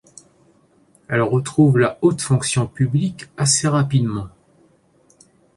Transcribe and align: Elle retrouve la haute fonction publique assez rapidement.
Elle 1.09 1.21
retrouve 1.21 1.77
la 1.77 1.99
haute 2.01 2.23
fonction 2.23 2.65
publique 2.65 3.27
assez 3.37 3.67
rapidement. 3.67 4.29